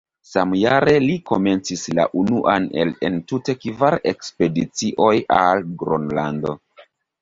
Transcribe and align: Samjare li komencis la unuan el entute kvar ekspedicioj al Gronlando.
Samjare 0.27 0.95
li 1.03 1.17
komencis 1.31 1.83
la 1.99 2.07
unuan 2.23 2.67
el 2.87 2.95
entute 3.11 3.57
kvar 3.63 4.01
ekspedicioj 4.17 5.17
al 5.41 5.67
Gronlando. 5.87 6.61